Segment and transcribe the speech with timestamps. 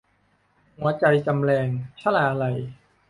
[0.77, 1.67] หัวใจจำแลง-
[2.01, 2.57] ชลาลัย